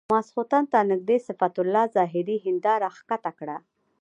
ماخستن 0.13 0.63
ته 0.71 0.79
نږدې 0.91 1.17
صفت 1.27 1.53
الله 1.61 1.83
زاهدي 1.95 2.37
هنداره 2.45 2.87
ښکته 2.97 3.31
کړه. 3.39 3.57